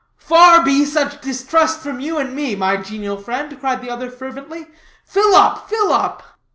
[0.17, 4.65] "Far be such distrust from you and me, my genial friend," cried the other fervently;
[5.05, 6.23] "fill up, fill up!"